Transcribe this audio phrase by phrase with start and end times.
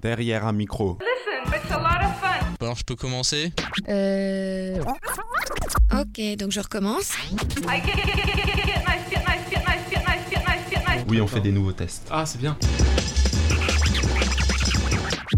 [0.00, 0.98] Derrière un micro.
[2.60, 3.52] Alors je peux commencer
[3.88, 4.80] Euh...
[5.92, 7.12] Ok, donc je recommence.
[11.08, 12.06] Oui, on fait des nouveaux tests.
[12.10, 12.56] Ah, c'est bien.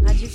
[0.05, 0.27] Radio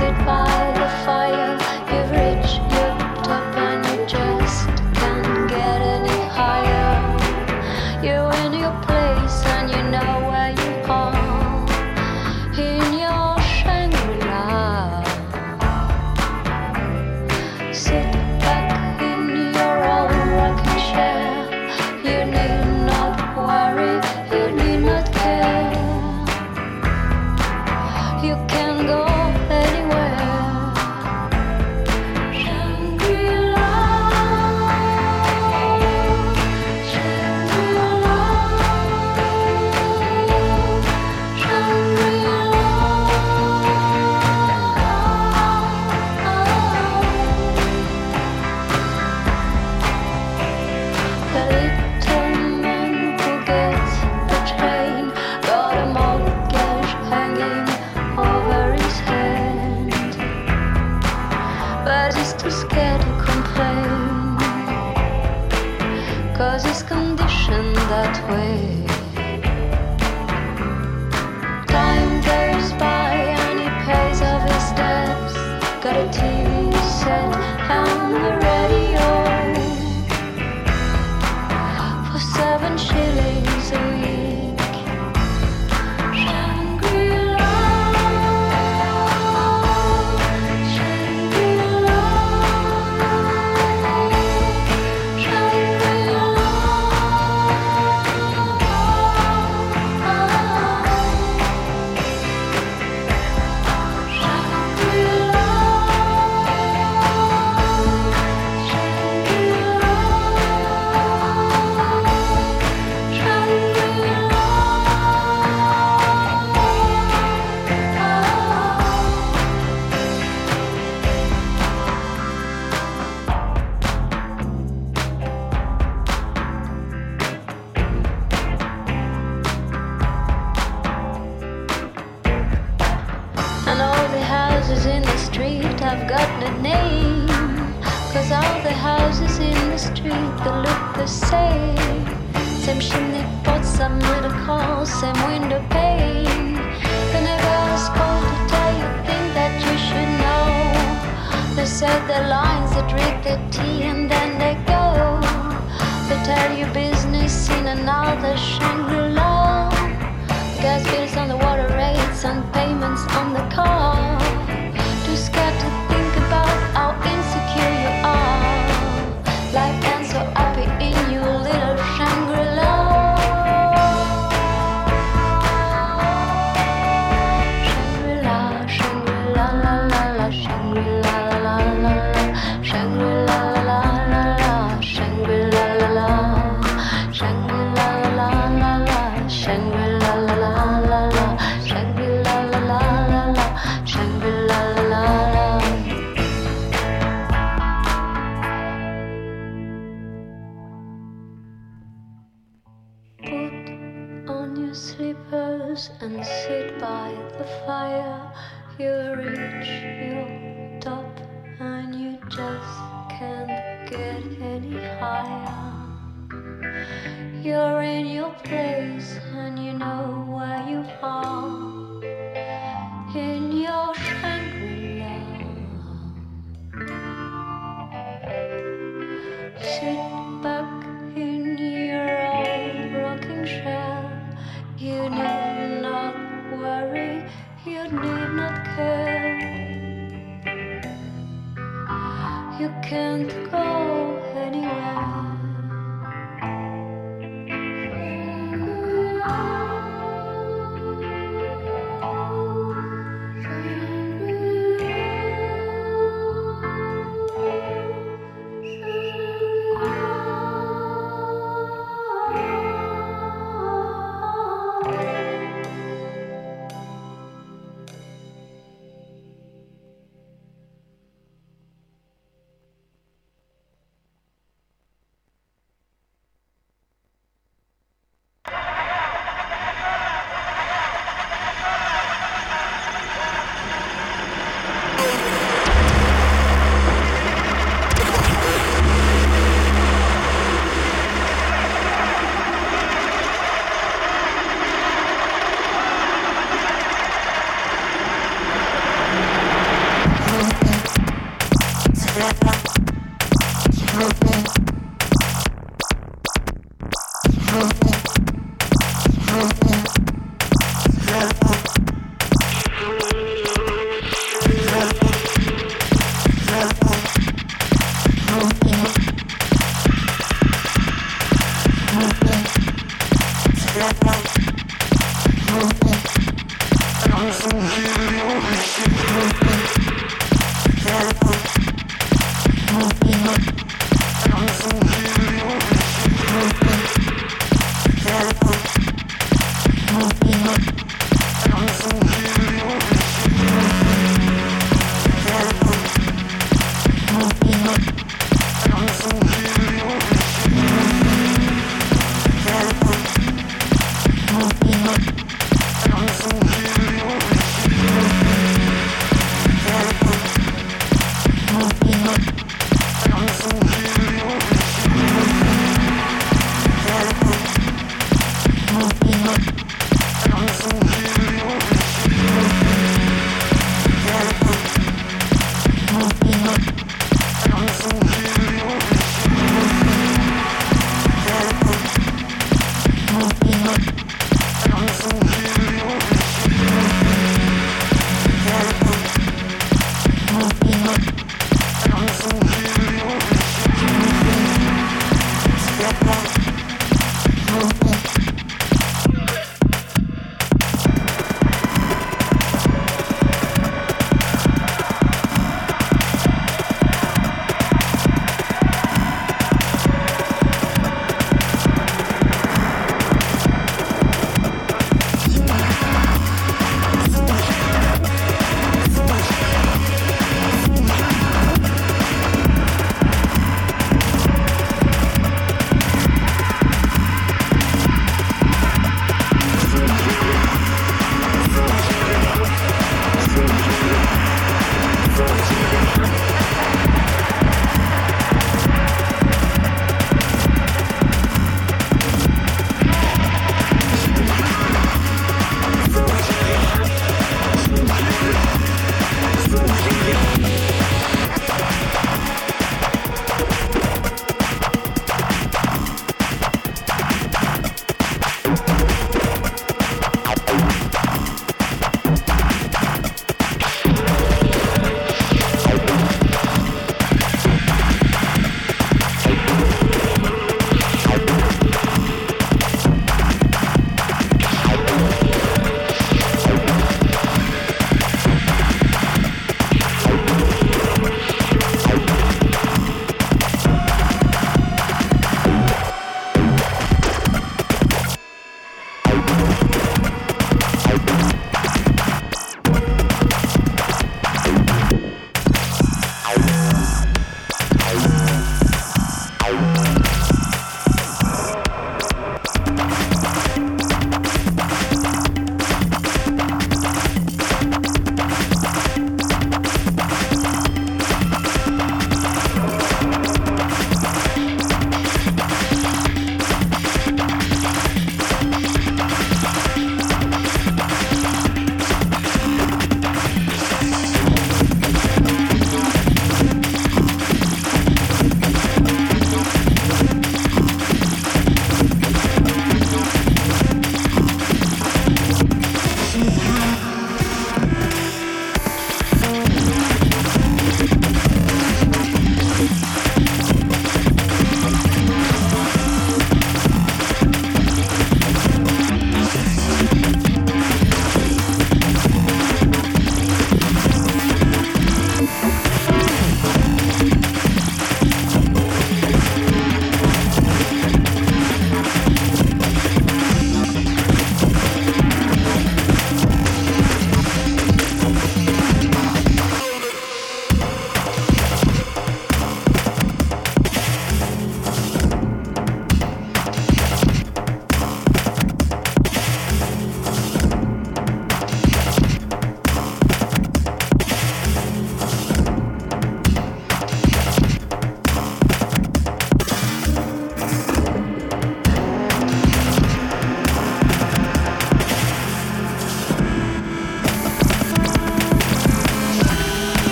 [0.00, 0.69] goodbye.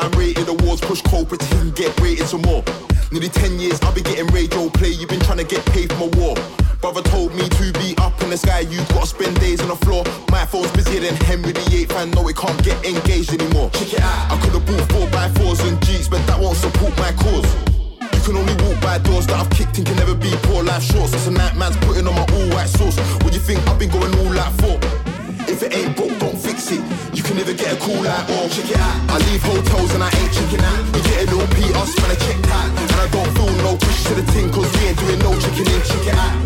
[0.00, 0.06] Out.
[0.06, 2.62] I turned down rated awards, push cold, pretend get rated some more.
[3.10, 6.08] Nearly 10 years, I've been getting radio play, you've been trying to get paid for
[6.08, 6.36] my war.
[6.80, 9.76] Brother told me to be up in the sky, you gotta spend days on the
[9.76, 10.04] floor.
[10.30, 13.70] My phone's busier than Henry VIII, I no, it can't get engaged anymore.
[13.70, 17.48] Check it out, I could've bought 4x4s and Jeeps, but that won't support my cause.
[18.00, 20.82] You can only walk by doors that I've kicked and can never be poor life
[20.82, 21.12] shorts.
[21.12, 22.98] It's a night man's putting on my all white sauce.
[23.22, 24.78] What you think I've been going all out for?
[25.50, 26.99] If it ain't broke, don't fix it.
[27.12, 29.10] You can never get a call out or check it out.
[29.10, 30.80] I leave hotels and I ain't checking out.
[30.94, 32.68] You get a little P, us when I checked out.
[32.70, 35.82] And I don't feel no push to the ting, we ain't doing no checking in,
[35.82, 36.39] check it out.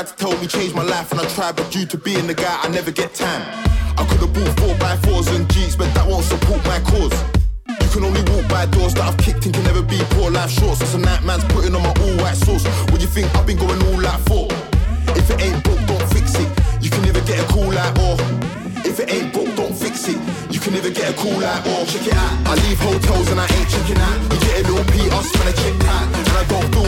[0.00, 2.32] Tried to tell me change my life, and I tried, but due to being the
[2.32, 3.42] guy, I never get time.
[3.98, 7.12] I could've bought four by fours and Jeeps, but that won't support my cause.
[7.68, 10.50] You can only walk by doors that I've kicked and can never be poor life
[10.50, 10.80] shorts.
[10.80, 12.64] It's a night man's putting on my all white sauce.
[12.88, 14.48] What do you think I've been going all out for?
[15.20, 16.48] If it ain't broke, don't fix it.
[16.80, 18.88] You can never get a call out or oh.
[18.88, 20.16] if it ain't broke, don't fix it.
[20.48, 21.84] You can never get a call out or oh.
[21.84, 22.32] check it out.
[22.48, 24.16] I leave hotels and I ain't checking out.
[24.32, 26.06] You get a little P, us when I checked out.
[26.16, 26.79] And I don't push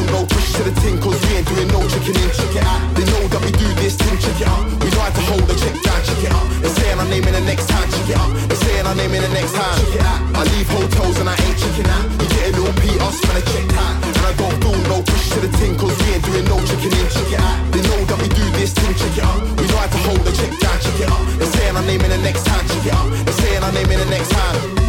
[0.62, 2.80] to the ting, cause we ain't doing no checking in, check it out.
[2.94, 4.62] They know that we do this thing, check it out.
[4.82, 6.46] We how to hold a check down, check it out.
[6.62, 8.30] They're saying our name in the next time, check it out.
[8.46, 10.20] They're saying our name in the next time, check it out.
[10.38, 12.04] I leave hotels and I ain't checking out.
[12.14, 13.94] You get a little P, us when I checked out.
[14.06, 16.94] And I don't feel no push to the ting, cause we ain't doing no checking
[16.94, 17.56] in, check it out.
[17.74, 19.40] They know that we do this thing, check it out.
[19.58, 21.22] We how to hold a check down, check it out.
[21.42, 23.08] They're saying our name in the next time, check it out.
[23.26, 24.81] They're saying our name in the next time.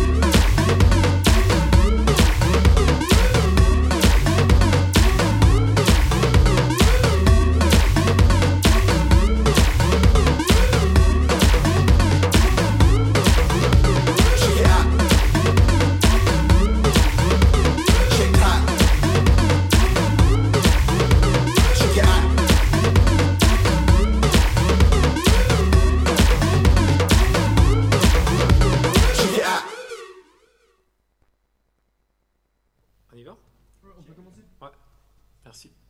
[35.53, 35.82] Merci.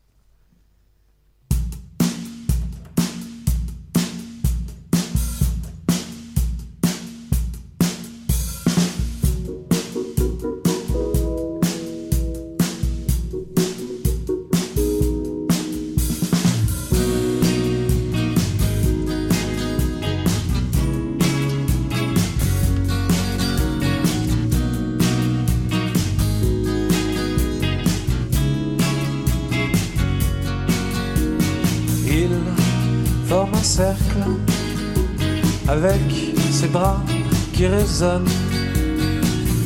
[37.64, 38.28] Qui résonnent,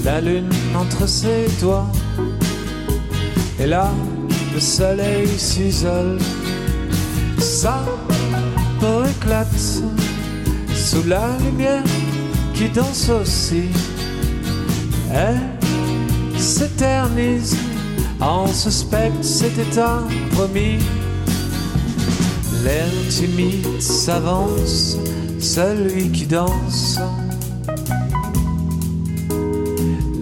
[0.05, 1.91] la lune entre ses doigts,
[3.59, 3.89] et là
[4.53, 6.19] le soleil s'isole,
[7.39, 7.83] sa
[9.09, 9.81] éclate
[10.75, 11.83] sous la lumière
[12.53, 13.69] qui danse aussi,
[15.11, 15.41] elle
[16.37, 17.57] s'éternise.
[18.19, 20.79] En suspecte cet état promis.
[22.63, 24.97] L'air timide s'avance,
[25.39, 26.99] celui qui danse.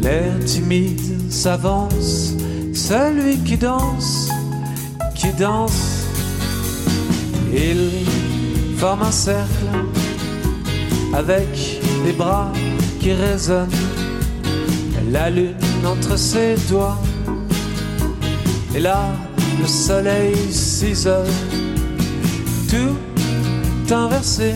[0.06, 2.36] L'air timide s'avance,
[2.76, 4.30] celui qui danse,
[5.15, 6.06] qui danse.
[7.52, 7.89] Il
[8.78, 9.72] forme un cercle
[11.12, 12.54] avec les bras
[13.00, 13.82] qui résonnent,
[15.12, 17.02] la lune entre ses doigts.
[18.76, 19.08] Et là,
[19.60, 21.26] le soleil s'isole
[22.70, 24.54] tout inversé.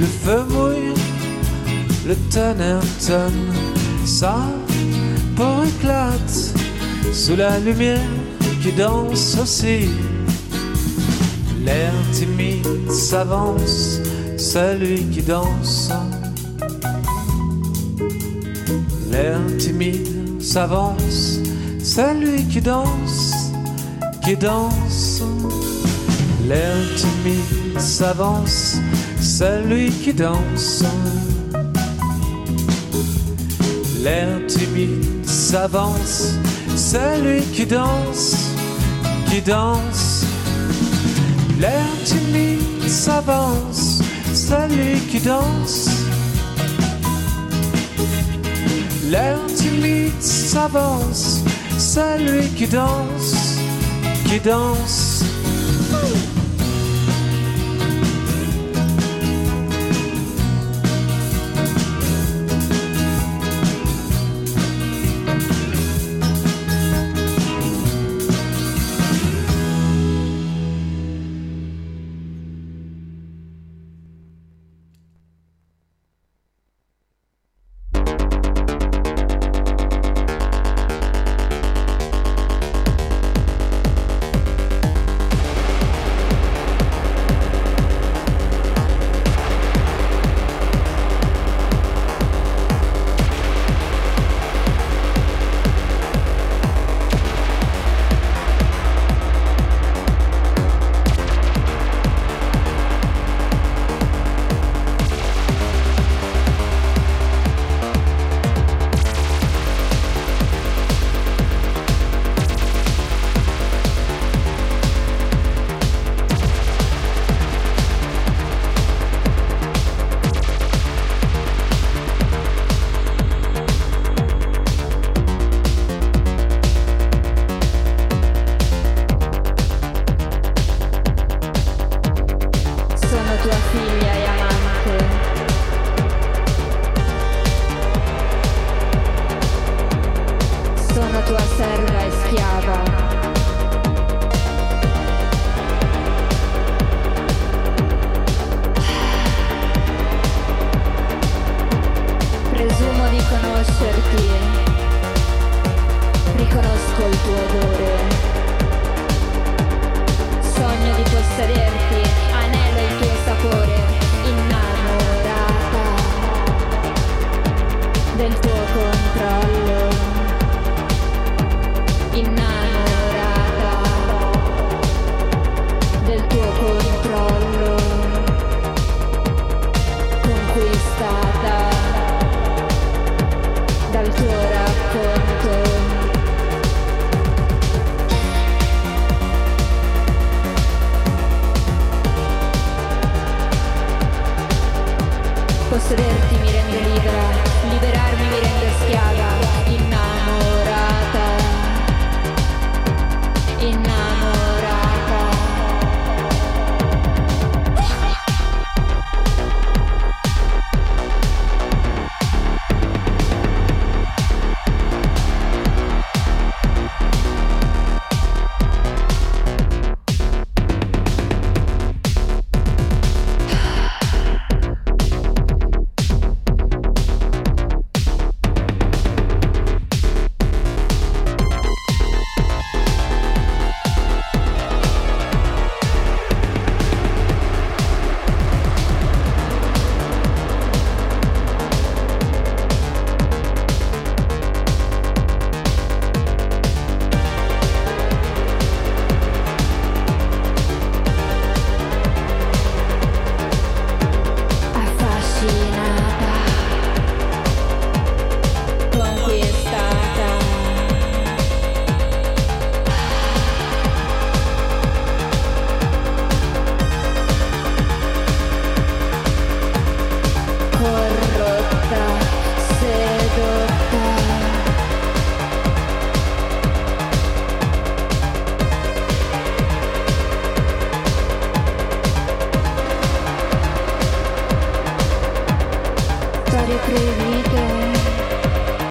[0.00, 0.94] Le feu mouille,
[2.06, 3.52] le tonnerre tonne,
[4.08, 4.36] sa
[5.36, 6.54] peau éclate
[7.12, 8.00] sous la lumière
[8.62, 9.90] qui danse aussi.
[11.62, 14.00] L'air timide s'avance,
[14.38, 15.90] celui qui danse.
[19.10, 21.40] L'air timide s'avance,
[21.82, 23.52] celui qui danse,
[24.24, 25.22] qui danse.
[26.48, 28.78] L'air timide s'avance,
[29.20, 30.82] celui qui danse.
[34.00, 36.34] L'air timide s'avance,
[36.76, 38.36] celui qui danse,
[39.28, 40.24] qui danse.
[41.60, 44.00] L'air timide s'avance,
[44.32, 45.90] celui qui danse.
[49.10, 51.40] L'air timide s'avance,
[51.76, 53.58] celui qui danse,
[54.26, 55.24] qui danse.